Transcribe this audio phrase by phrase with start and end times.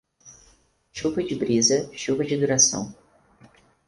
[0.95, 2.83] Chuva de brisa, chuva de duração.